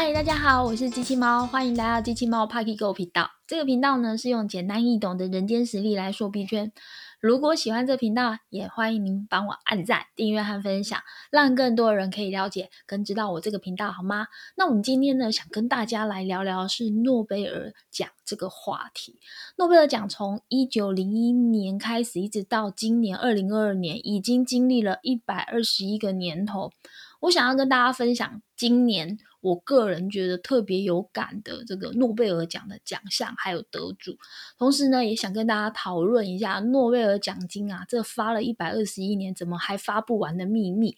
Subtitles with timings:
[0.00, 3.32] 嗨，大家好，我是机器猫，欢迎来到机器猫 Parky Go 频道。
[3.48, 6.70] 这个频道呢是用简单易懂的人间实力来说币圈。
[7.18, 11.00] 如果喜欢这频道，也欢迎您帮我按赞、订阅和分享，
[11.32, 14.28] 让更多人可以了解跟知道我这个频道，好吗？
[14.56, 19.18] 那我们今天呢，想跟大家来聊聊是诺贝尔奖这个话题。
[19.56, 26.70] 诺贝尔奖从一九零一年开始，一直到今年二零二二年，已经经历了一百二十一个年头。
[27.20, 29.18] 我想要跟大家分享今年。
[29.40, 34.18] 我个人觉得特别有感的这个诺贝尔奖的奖项还有得主，
[34.58, 40.96] 同时呢，也想跟大家讨论一下诺贝尔奖金啊，这发了一百二十一年，怎么还发不完的秘密，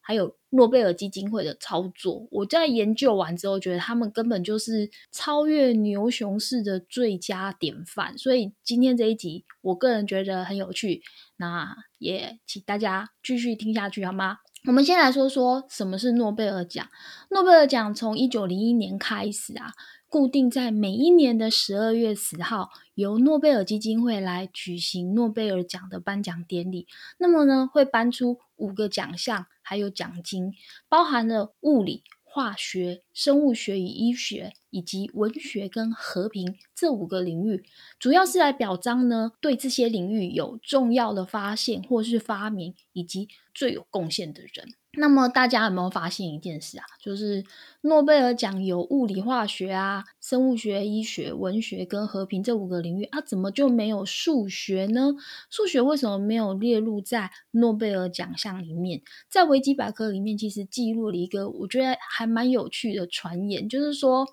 [0.00, 2.28] 还有诺贝尔基金会的操作。
[2.30, 8.16] 我在研究完之后，觉得他们根本就是超越牛熊市的最佳典范。
[8.16, 11.02] 所以今天这一集，我个人觉得很有趣，
[11.38, 14.36] 那也请大家继续听下去好吗？
[14.66, 16.86] 我们先来说说什么是诺贝尔奖。
[17.30, 19.72] 诺贝尔奖从一九零一年开始啊，
[20.06, 26.86] 固定在每一年的十二月十号，由诺贝尔基金会来举行诺贝尔奖的颁奖典礼。
[27.18, 30.52] 那么呢，会颁出五个奖项，还有奖金，
[30.90, 32.04] 包含了物理。
[32.32, 37.64] 化学、生物学与医学，以及文学跟和平这五个领域，
[37.98, 44.74] 主要是来表彰呢对这些领域有重要的发现或是发明，以及最有贡献的人。
[44.94, 46.84] 那么大家有没有发现一件事啊？
[47.00, 47.44] 就是
[47.82, 55.14] 诺贝尔奖有物理、化学啊、生物学、医学、文学跟和平这五个领域，啊，怎么就没有数学呢？
[55.48, 59.00] 数学为什么没有列入在诺贝尔奖项里面？
[59.28, 64.26] 在维基百科里面，其实记录了一个我觉得还蛮有趣的传言，就是说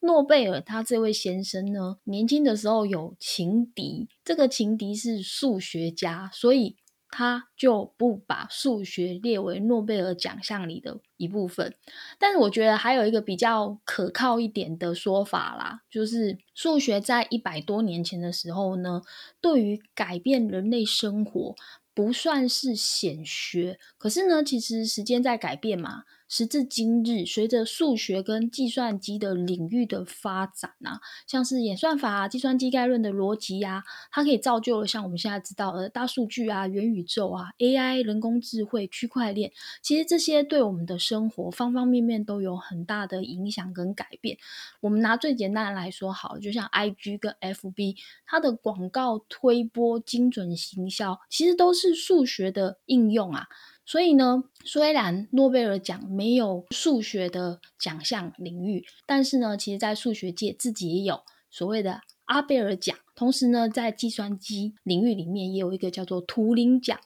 [0.00, 6.76] 诺贝尔他这位先生呢，年轻的时候有情敌，这个情敌是数学家，所以。
[7.12, 11.76] 他就不把数学列为诺贝尔奖项里的一部分，
[12.18, 19.02] 但是我觉得还有一个比较可靠一点的说法啦，就是数学在一百多年前的时候呢，
[19.42, 21.54] 对于改变人类生活
[21.92, 26.04] 不算是显学，可是呢，其实时间在改变嘛。
[26.34, 39.52] 时至今日，随着数学跟计算机的领域的发展啊，像是演算法啊、计算机概论的逻辑啊，它可以造就了像我们现在知道的大数据啊、元宇宙啊、AI、人工智慧、区块链。
[39.82, 44.38] 其实这些对我们的生活方方面面都有很大的影响跟改变。
[44.80, 53.48] 我们拿最简单的来说，好，就像 IG 跟 FB，它的广告推播、精准行销，其实都是数学的应用啊。
[53.84, 62.96] 所以呢，虽然诺贝尔奖没有数学的奖项领域，但是呢，其实在数学界自己也有所谓的阿贝尔奖。
[63.14, 66.98] 同时呢，在计算机领域里面也有一个叫做图灵奖，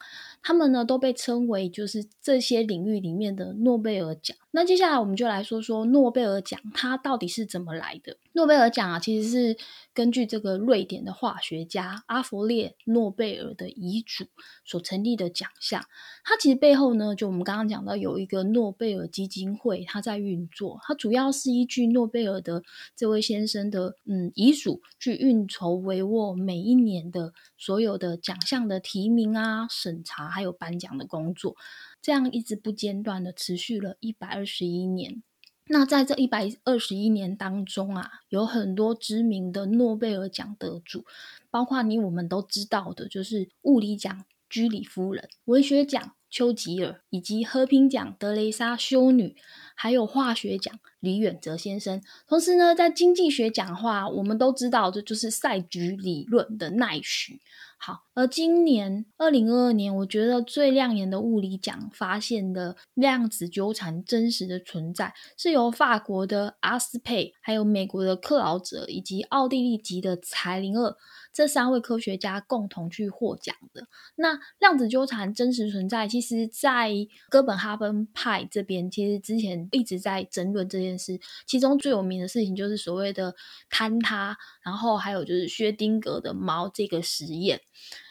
[0.42, 4.36] 他们呢都被称为就是这些领域里面的诺贝尔奖。
[4.52, 8.16] 那接下来我们就来说说诺贝尔奖它到底是怎么来的。
[8.32, 9.56] 诺贝尔奖啊，其实是
[9.92, 14.24] 根据这个瑞典的化学家阿弗列诺贝尔的遗嘱
[14.64, 15.84] 所成立的奖项。
[16.24, 20.78] 它其实背后呢，就我们刚刚讲到有一个诺贝尔基金会，它在运作。
[20.86, 22.62] 它主要是依据诺贝尔的
[22.94, 31.56] 这位先生的嗯遗嘱去运筹为帷幄每一年的所有的奖项的提名啊、审查还有颁奖的工作，
[32.02, 35.22] 这样一直不间断的持续了一百二十一年。
[35.68, 41.04] 那在这一百二十一年当中啊，有很多知名的诺贝尔奖得主，
[41.50, 49.34] 包括你我们都知道的，就是物理奖居里夫人、文学奖丘吉尔，以及和平奖德雷莎修女，
[49.74, 52.02] 还有化学奖李远哲先生。
[52.28, 57.40] 同时呢，在经济学讲话，我们都知道这就是赛局理论的奈许。
[57.78, 70.98] 好，而今年二零二二年，我觉得最亮眼的物理奖发现的量子纠缠真实的存在，是由法国的阿斯佩、还有美国的克劳泽以及奥地利籍的柴林厄
[71.36, 73.86] 这三位科学家共同去获奖的。
[74.14, 76.90] 那量子纠缠真实存在，其实在
[77.28, 81.20] 哥本哈根派这边，其实之前一直在争论这件事。
[81.46, 83.34] 其中最有名的事情就是所谓的
[83.70, 87.60] 坍塌，然后还有就是薛丁格的猫这个实验。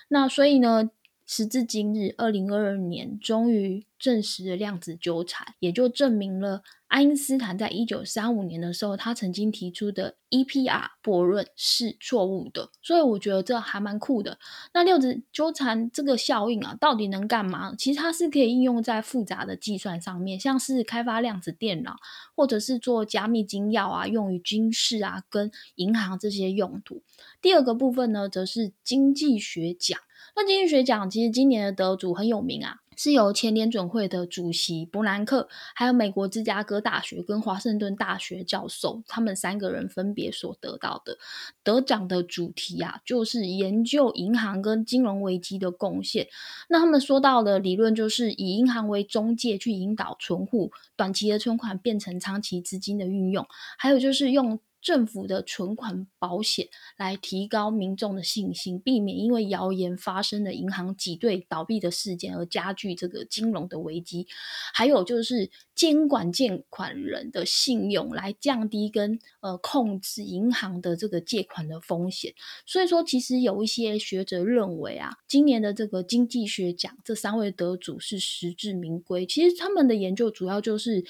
[0.09, 0.91] 那所以呢，
[1.25, 6.61] 时至今日，二零二二年，终于证实了量子纠缠，也就证明了。
[6.95, 14.39] 爱因斯坦在一九三五年的时候，他曾经提出的 EPR 悖论是错误的，所以我觉得这还蛮酷的。
[14.73, 17.75] 那量子纠缠这个效应啊，到底能干嘛？
[17.75, 21.97] 其实它是可以应用在复杂的计算上面，像是开发量子电脑，
[22.33, 27.03] 或者是做加密金钥啊，用于军事啊、跟银行这些用途。
[27.41, 29.99] 第二个部分呢，则是经济学奖。
[30.37, 41.17] 那经济学奖其实今年的得主很有名啊，是由前联准会的主席伯南克，还有美国芝加哥大学跟华盛顿大学教授，他们三个人分别所得到的
[41.63, 46.27] 得奖的主题啊，就是研究银行跟金融危机的贡献。
[46.69, 53.45] 那他们说到的理论就是以银行为中介去引导存户短期的存款变成长期资金的运用，
[53.77, 54.59] 还有就是用。
[54.85, 64.27] 政府的存款保险来提高民众的信心，避免因为谣言发生的银行挤兑倒闭的事件而加剧这个金融的危机。
[64.75, 72.35] 还有就是监管借款人的信用，来降低跟呃控制银行的这个借款的风险。
[72.67, 79.25] 所以说，其实有一些学者认为啊，今年的这个经济学奖这三位得主是实至名归。
[79.25, 81.03] 其实他们的研究主要就是。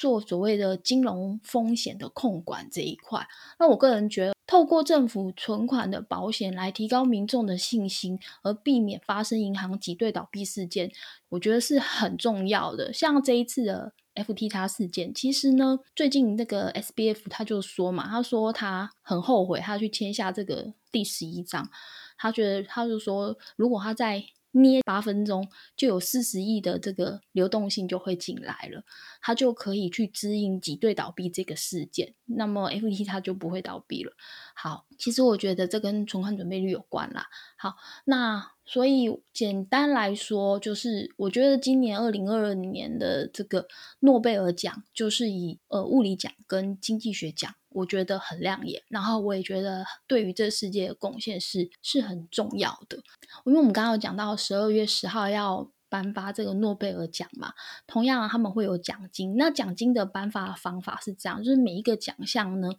[0.00, 10.90] 做所谓的金融风险的控管这一块，那我个人觉得，透过政府存款的保险来提高民众的信心，而避免发生银行挤兑倒闭事件，
[11.28, 12.90] 我觉得是很重要的。
[12.94, 21.68] 像这一次的 FTX 事件，其实呢，最近那个 SBF 他就说嘛，他说他很后悔他去签下这个第十一章，
[22.16, 28.84] 他觉得他就说，如果他在捏八分钟就有四十亿的这个流动性就会进来了，
[29.20, 34.12] 它就可以去支应挤兑倒闭这个事件，那么 F T 它就不会倒闭了。
[34.54, 37.26] 好，其实我觉得这跟存款准备率有关啦。
[37.56, 43.68] 好，那所以简单来说，就是我觉得今年二零二二年的这个
[44.00, 47.54] 诺贝尔奖，就是以呃物理奖跟经济学奖。
[47.70, 52.98] 我觉得很亮眼，然后我也觉得对于这世界的贡献是是很重要的。
[53.44, 57.54] 因为我们刚刚有讲到十二月十号要颁发这个诺贝尔奖嘛，
[57.86, 59.36] 同样他们会有奖金。
[59.36, 62.70] 那奖金的颁发方法是这样，就是每一个奖项呢，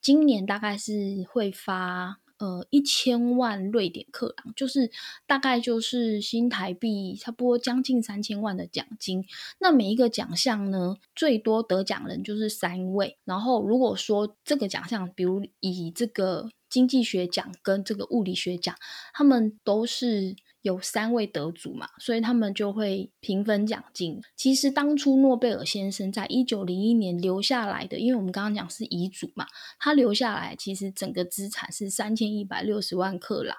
[0.00, 0.92] 今年大概是
[1.28, 2.19] 会发。
[2.40, 4.90] 呃，一千万瑞典克朗，就是
[5.26, 9.24] 大概就是新台币差不多将近三千万的奖金。
[9.58, 13.18] 那每一个奖项呢，最多得奖人就是三位。
[13.24, 18.74] 然后如果说这个奖项，比如以这个经济学奖跟这个物理学奖，
[19.12, 20.34] 他们都是。
[20.62, 24.20] 有三位得主嘛，所以他们就会平分奖金。
[24.36, 29.46] 其实当初诺贝尔先生在一九零一年留下来的，因为我们刚刚讲是遗嘱嘛，
[29.78, 33.56] 他留下来其实整个资产是三千一百六十万克朗。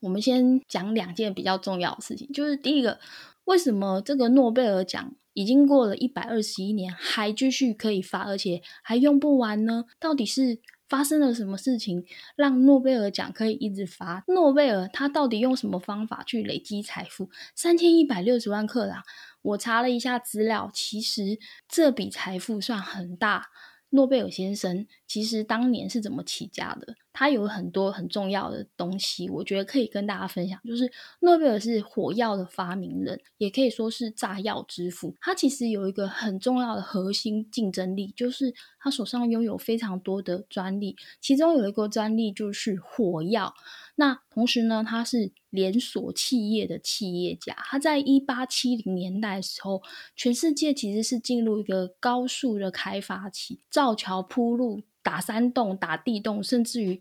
[0.00, 2.98] 我们先讲两件比较重要的事情，就是第一个，
[3.44, 9.84] 为什么这个诺贝尔奖已经过了一百二十一年还继续可以发，而且还用不完呢？
[10.00, 10.60] 到底是？
[10.88, 12.04] 发生了什么事情
[12.34, 14.24] 让诺贝尔奖可以一直发？
[14.26, 17.28] 诺贝尔他到底用什么方法去累积财富？
[17.54, 19.02] 三千一百六十万克朗，
[19.42, 21.38] 我查了一下资料，其实
[21.68, 23.48] 这笔财富算很大。
[23.90, 26.94] 诺贝尔先生其实当年是怎么起家的？
[27.12, 30.60] 他有很多很重要的东西，我觉得可以跟大家分享。
[30.64, 30.88] 就是
[31.20, 35.16] 诺贝尔是火药的发明人，也可以说是炸药之父。
[35.20, 43.52] 他其实有一个很重要的核心竞争力，就是他手上拥有非常多的专利，其中有一个专利就是火药。
[43.98, 47.54] 那同时呢，他是连锁企业的企业家。
[47.58, 49.82] 他在一八七零年代的时候，
[50.16, 57.00] 全世界其实是进入一个高速的开发期，造桥铺路、打山洞、打地洞，甚至于。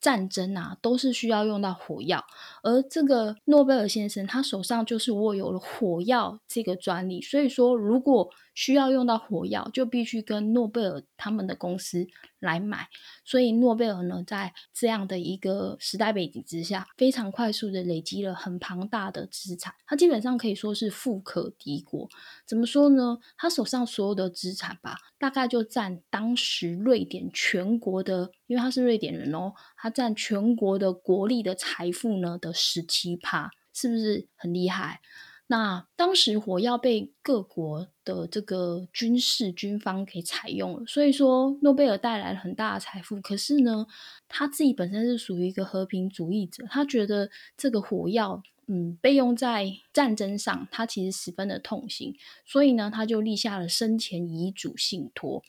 [0.00, 2.22] 战争啊，都是需要用到火药，
[2.62, 12.06] 而这个诺贝尔先生他手上就是握有了火药这个专利，所以说如果需要用到火药，就必须跟诺贝尔他们的公司
[12.38, 12.88] 来买。
[13.24, 22.08] 所以诺贝尔呢，在这样的一个时代背景之下，非常快速的累积了很庞大的资产，他基本上可以说是富可敌国。
[22.46, 23.18] 怎么说呢？
[23.36, 35.00] 他手上所有的资产吧，大概就占当时瑞典全国的，因为他是瑞典人哦，他占全国的国力的财富呢的十七趴，是不是很厉害？
[35.46, 43.20] 那当时火药被各国的这个军事军方给采用了，所以说诺贝尔带来了很大的财富。
[43.20, 43.86] 可是呢，
[44.26, 55.42] 他自己本身是属于一个和平主义者，他觉得这个火药，嗯，被用在战争上，他其实十分的痛心，所以呢，他就立下了生前遗嘱信托。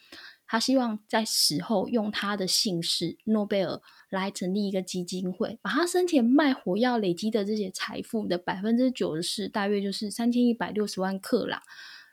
[0.47, 11.61] 他希望在死后用他的姓氏诺贝尔来成立一个基金会，把他生前卖火药累积的这些财富的百分之九十四，大约就是三千一百六十万克朗。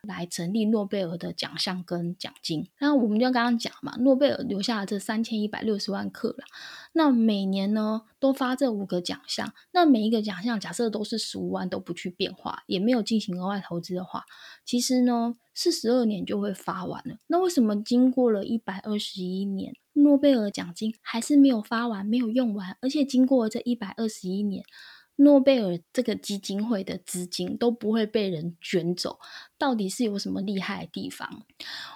[0.07, 2.69] 来成立诺贝尔的奖项跟奖金。
[2.81, 6.49] 那我们就刚刚讲嘛，诺贝尔留下了这三千一百六十万克朗。
[6.93, 9.55] 那每年呢都发这五个奖项。
[9.73, 14.25] 那每一个奖项假设都是十五万都不去变化，也没有进行额外投资的话，
[14.65, 17.17] 其实呢四十二年就会发完了。
[17.29, 22.77] 那为什么经过了一百二十一年，诺贝尔奖金还是没有发完、没有用完？
[22.81, 24.65] 而且经过这一百二十一年。
[25.23, 29.19] 诺贝尔这个基金会的资金都不会被人卷走，
[29.57, 31.45] 到底是有什么厉害的地方？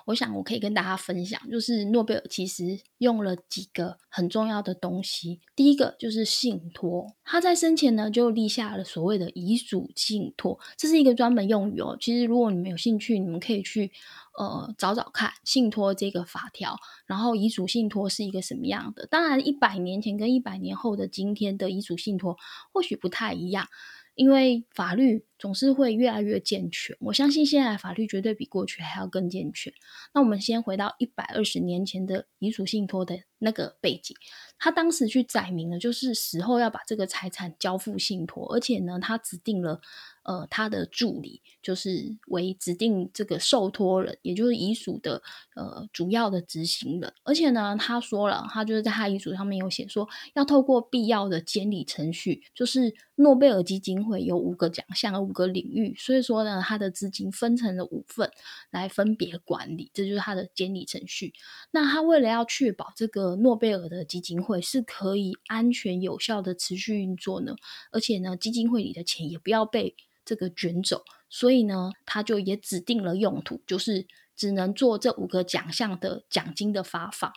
[0.07, 5.41] 我想我可以跟大家分享，就是诺贝尔其实用了几个很重要的东西。
[5.55, 11.97] 第一个就是信托，他在生前呢就立下了所谓的遗嘱信托，这是一个专门用语哦。
[12.01, 13.93] 其实如果你们有兴趣，你们可以去。
[14.39, 16.77] 呃，找找看信托这个法条，
[17.07, 19.07] 然后遗嘱信托是一个什么样的？
[19.07, 22.37] 当然，一百年前跟一百年后的今天的遗嘱信托
[22.73, 23.67] 或许不太一样，
[24.15, 26.95] 因为法律总是会越来越健全。
[27.01, 29.73] 我相信现在法律绝对比过去还要更健全。
[30.13, 34.15] 那我们先回到一百二十年前的遗嘱信托的那个背景，
[34.59, 39.81] 他当时去载明了，就是死后要把这个财产交付信托，而且呢，他指定了。
[40.27, 45.23] 呃，他的助理就是为指定这个受托人，也就是遗属的
[45.55, 47.13] 呃主要的执行人。
[47.23, 58.29] 而且呢，他说了，他就是在他遗嘱上面有写说，要透过必要的监理程序，就是诺贝尔基金会有五个奖项、五个领域，所以说呢，他的资金分成了五份
[58.73, 61.33] 来分别管理，这就是他的监理程序。
[61.71, 67.55] 那他为了要确保这个诺贝尔的基金会是可以安全有效的持续运作呢，
[67.93, 69.95] 而且呢，基金会里的钱也不要被
[70.27, 74.07] 这个卷走，所以呢，他就也指定了用途，就是
[74.37, 77.33] 只能做这五个奖项的奖金的发放。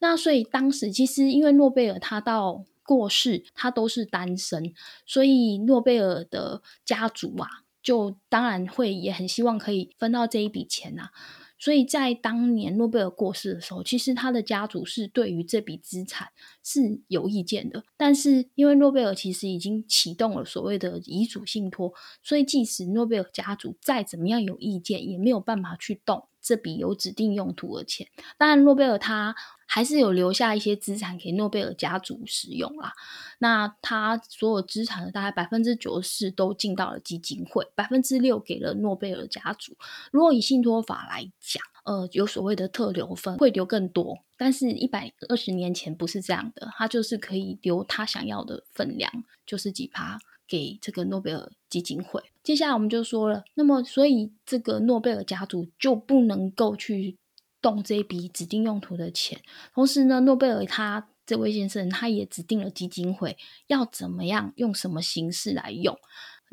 [0.00, 4.74] 那所以当时其实因为诺贝尔他到过世，他都是单身，
[5.06, 7.48] 所以诺贝尔的家族啊，
[7.82, 11.10] 就当然会也很希望可以分到这一笔钱呐。
[11.58, 16.28] 所以在当年诺贝尔过世的时候，其实他的家族是对于这笔资产
[16.62, 17.84] 是有意见的。
[17.96, 21.92] 但是因为诺贝尔其实已经启动了所谓的遗嘱信托，
[22.22, 28.06] 所以即使诺贝尔家族再怎么样有意见，也没有办法去动这笔有指定用途的钱。
[28.38, 29.34] 当然，诺贝尔他。
[29.66, 32.92] 还是有留下一些资产给诺贝尔家族使用啦。
[33.38, 39.74] 那他所有资产的大概百分之九十四都进到了基金会，百分之六给了诺贝尔家族。
[40.12, 49.10] 如果以信托法来讲，呃，有所谓的特留分会留更多，但是一百二十年前不是这样的，他就是可以留他想要的分量，
[49.46, 52.22] 就是几趴给这个诺贝尔基金会。
[52.44, 57.18] 接下来我们就说了，那么所以这个诺贝尔家族就不能够去。
[57.64, 59.40] 动这笔指定用途的钱，
[59.72, 65.98] 同时呢，诺贝尔他这位先生他也指定了基金会要怎么样用什么形式来用。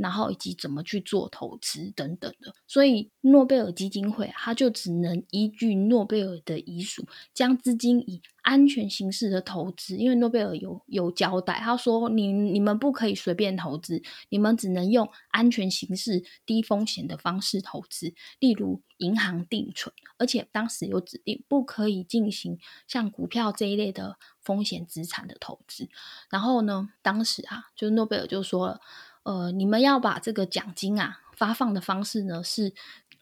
[0.02, 7.06] 然后以及怎么去做投资等等的，所以诺贝尔基金会他就只能依据诺贝尔的遗嘱，
[7.36, 9.98] 将资金以安全形式的投资。
[9.98, 19.94] 因为诺贝尔有有交代，他说你你们不可以随便投资，你们只能用安全形式、低风险的方式投资，例如银行定存。
[20.18, 25.88] 而且当时有指定不可以进行像股票这一类的风险资产的投资。
[26.32, 28.82] 然后呢，当时啊，就是诺贝尔就说了。
[29.24, 32.74] 呃，你们要把这个奖金啊发放的方式呢，是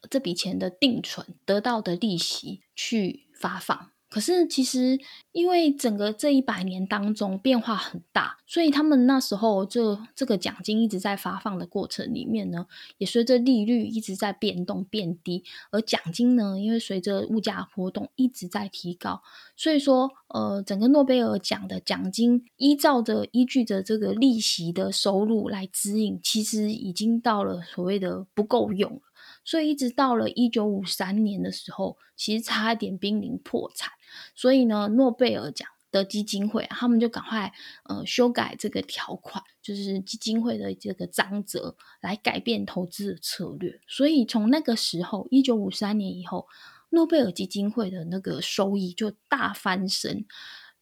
[0.08, 3.90] 这笔钱的定存得到的利息去发放。
[4.10, 4.98] 可是其实，
[5.30, 12.66] 因为整个这一百年当中变化很大，所以他们那时候这这个奖金一直在发放的过程里面呢，
[12.98, 19.22] 也随着利率一直在变动变低，而奖金呢，因为随着物价波动一直在提高，
[19.56, 29.00] 所以说，呃，整个诺贝尔奖的奖金依照着依据着这个利息的收入来指引，其实已经到了所谓的不够用了。
[29.44, 33.90] 所以一直到了一九五三年的时候，其实差一点濒临破产。
[34.34, 37.52] 所以呢，诺贝尔奖的基金会他们就赶快
[37.84, 43.80] 呃修改这个条款，就是基金会的这个章则，来改变投资的策略。
[43.88, 46.46] 所以从那个时候，一九五三年以后，
[46.90, 50.26] 诺贝尔基金会的那个收益就大翻身，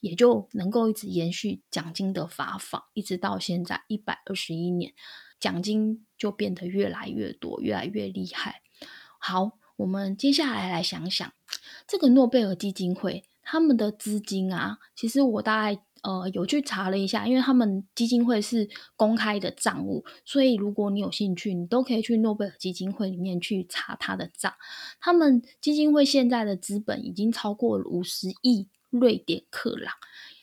[0.01, 4.93] 也就能够一直延续奖金的发放，一直到现在一百二十一年。
[5.41, 8.61] 奖金就变得越来越多，越来越厉害。
[9.21, 11.33] 好，我们接下来来想想
[11.89, 14.79] 这个诺贝尔基金会他们的资金啊。
[14.95, 24.53] 其实我大概呃有去查了一下，因为他们基金会是公开的账务，所以如果你有兴趣，你都可以去诺贝尔基金会里面去查他的账。
[25.01, 29.95] 他们基金会现在的资本已经超过了五十亿瑞典克朗，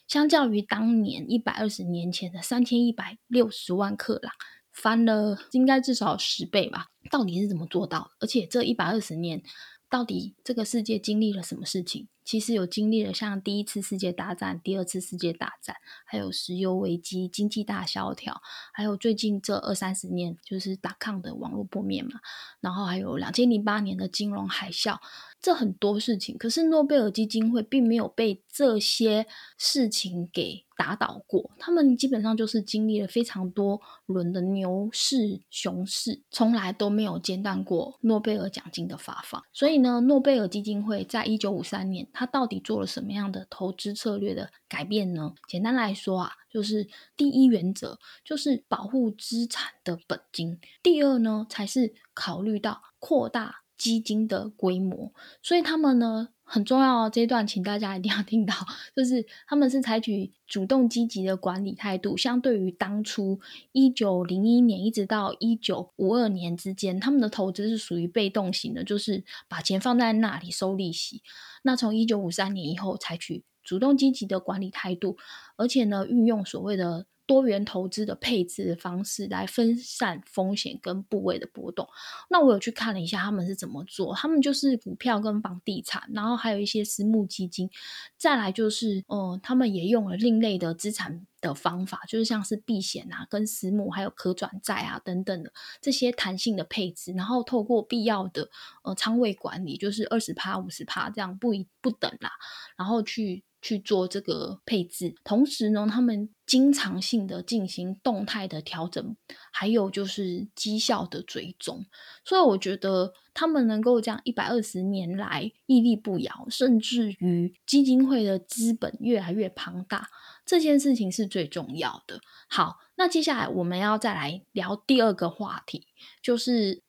[0.08, 4.34] 相较于当年一百二十年前的三千一百六十万克朗。
[4.74, 6.88] 翻了应该至少十倍吧？
[7.10, 8.12] 到底是怎么做到？
[8.20, 9.42] 而且这一百二十年，
[9.89, 12.08] 到底这个世界经历了什么事情？
[12.24, 15.75] 其实有经历了像第一次世界大战、第二次世界大战，
[16.06, 18.42] 还有石油危机、经济大萧条，
[18.74, 22.20] 还有最近这二三十年就是打抗的网络破灭嘛。
[22.62, 24.98] 然后还有两千零八年的金融海啸，
[25.46, 29.28] 这很多事情，可是诺贝尔基金会并没有被这些
[29.60, 31.52] 事情给打倒过。
[31.60, 39.40] 他们基本上就是经历了非常多轮的牛市、熊市，从来都没有间断过诺贝尔奖金的发放。
[39.54, 45.36] 所以呢，诺贝尔基金会在一九五三年，它到底做了什么样的投资策略的改变呢？
[45.48, 53.65] 简单来说啊，就是第一原则就是保护资产的本金，第二呢才是考虑到扩大。
[53.77, 57.10] 基金的规模，所以他们呢很重要。
[57.10, 58.53] 这一段请大家一定要听到，
[58.96, 62.15] 就是他们是采取主动积极的管理态度。
[62.15, 63.39] 相对于当初
[63.72, 71.22] 一九零一年一直到一九五二年之间，他们的投资是属于被动型的，就是把钱放在那里收利息。
[71.63, 75.17] 那从一九五三年以后，采取主动积极的管理态度，
[75.58, 77.05] 而且呢运用所谓的。
[77.25, 81.88] 多元投资的配置的方式来分散风险跟部位的波动。
[82.29, 87.70] 那我有去看了一下他们是怎么做，他们就是股票跟房地产，然后还有一些私募基金，
[88.17, 95.51] 再来就是，嗯，他们也用了另类的资产的方法，就是像是避险啊、跟私募，还有可转债啊等等的
[95.82, 98.50] 这些弹性的配置，然后透过必要的
[98.84, 102.32] 呃仓位管理，就是二十趴、五十趴这样不一不等啦，
[102.77, 103.44] 然后去。
[103.66, 109.18] 去做这个配置，同时呢，他们经常性的进行动态的调整，
[109.52, 111.84] 还有就是绩效的追踪。
[112.24, 120.10] 所以我觉得他们能够这样一百二十年来屹立不摇，甚至于基金会的资本越来越庞大，
[120.46, 122.22] 这件事情是最重要的。
[122.48, 125.88] 好，那接下来我们要再来聊第二个话题，
[126.22, 126.84] 就是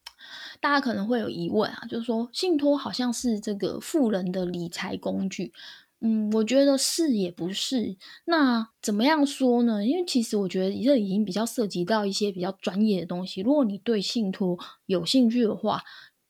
[0.61, 5.54] 大家可能会有疑问啊，就是说信托好像是这个富人的理财工具。
[6.06, 7.96] 嗯，我觉得是也不是。
[8.26, 9.84] 那怎么样说呢？
[9.84, 13.40] 因为其实我觉得这已经比较涉及到一些比较专业的东西。
[13.40, 15.82] 如果你对信托有兴趣的话，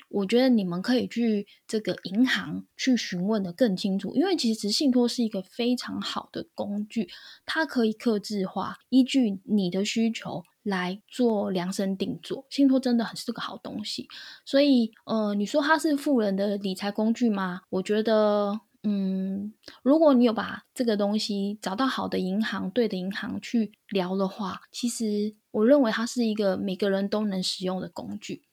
[0.09, 4.15] 我觉得你们可以去这个银行去询问的更清楚。
[4.15, 7.11] 因为其实信托是一个非常好的工具，
[7.45, 12.47] 它可以克制化，依据你的需求来做量身定做。
[12.49, 14.09] 信托真的很是个好东西。
[14.47, 17.61] 所以，呃，你说它是富人的理财工具吗？
[17.69, 18.61] 我觉得。
[18.89, 28.45] 嗯，如果你有把这个东西找到好的银行、对的银行去聊的话，其实我认为它是一个每个人都能使用的工具。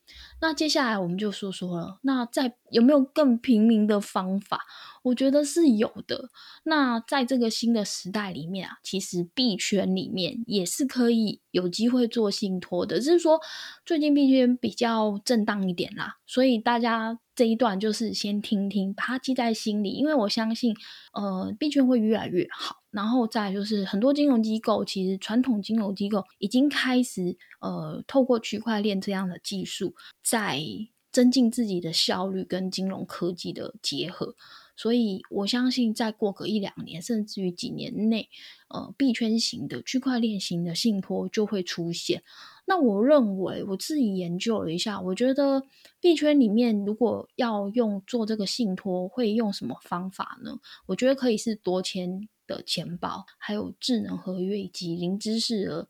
[0.41, 4.59] 那接下来我们就说说了，那在有没有更平民的方法？
[5.03, 6.29] 我觉得是有的。
[6.63, 13.39] 那在这个新的时代里面啊，其实币圈里面也是可以有机会做信托的，只是说
[13.85, 20.75] 最近币圈比较震荡一点啦，所以大家这一段就是先听听，把它记在心里，因为我相信，
[21.13, 22.77] 呃，币圈会越来越好。
[22.91, 30.61] 然后再就是很多金融机构，其实传统金融机构已经开始呃，透过区块链这样的技术，在
[31.11, 34.35] 增进自己的效率跟金融科技的结合。
[34.75, 38.29] 所以我相信，再过个一两年，甚至于几年内，
[38.69, 42.23] 呃，币圈型的区块链型的信托就会出现。
[42.65, 45.63] 那我认为，我自己研究了一下，我觉得
[45.99, 50.59] 币圈里面如果要用做这个信托，会用什么方法呢？
[50.87, 52.27] 我觉得可以是多签。
[52.45, 55.87] 的钱包，还有智能合约以及零知识的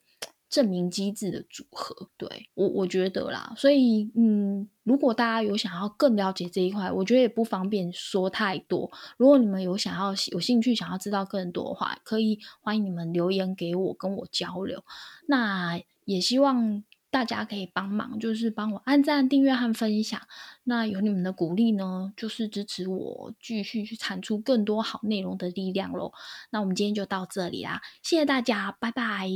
[0.47, 8.91] 证明机制的组合，对我我觉得啦，所以嗯，如果大家有想要更了解这一块，我觉得也不方便说太多。
[9.17, 14.83] 如果你们有想要有兴趣想要知道更多的话，可以欢迎你们留言给我，跟我交流。
[15.25, 16.83] 那也希望。
[17.13, 20.19] 大家可以帮忙，就是帮我按赞、订阅和分享。
[20.63, 26.11] 那有你们的鼓励呢，就是支持我继续去产出更多好内容的力量喽。
[26.49, 29.29] 那我们今天就到这里啦，谢谢大家，拜拜。